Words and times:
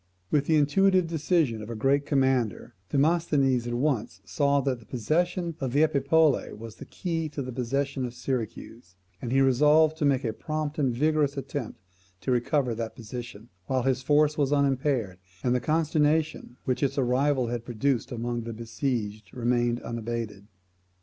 With 0.31 0.47
the 0.47 0.55
intuitive 0.55 1.05
decision 1.05 1.61
of 1.61 1.69
a 1.69 1.75
great 1.75 2.07
commander, 2.07 2.73
Demosthenes 2.89 3.67
at 3.67 3.75
once 3.75 4.19
saw 4.25 4.59
that 4.61 4.79
the 4.79 4.85
possession 4.87 5.55
of 5.59 5.75
Epipolae 5.75 6.53
was 6.53 6.77
the 6.77 6.85
key 6.87 7.29
to 7.29 7.41
the 7.43 7.51
possession 7.51 8.03
of 8.03 8.15
Syracuse, 8.15 8.95
and 9.21 9.31
he 9.31 9.41
resolved 9.41 9.95
to 9.97 10.05
make 10.05 10.23
a 10.25 10.33
prompt 10.33 10.79
and 10.79 10.91
vigorous 10.91 11.37
attempt 11.37 11.79
to 12.21 12.31
recover 12.31 12.73
that 12.73 12.95
position, 12.95 13.49
while 13.67 13.83
his 13.83 14.01
force 14.01 14.39
was 14.39 14.51
unimpaired, 14.51 15.19
and 15.43 15.53
the 15.53 15.59
consternation 15.59 16.57
which 16.65 16.81
its 16.81 16.97
arrival 16.97 17.49
had 17.49 17.63
produced 17.63 18.11
among 18.11 18.41
the 18.41 18.53
besieged 18.53 19.31
remained 19.35 19.81
unabated. 19.83 20.47